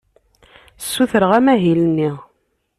Ssutreɣ 0.83 1.31
amahil-nni. 1.39 2.11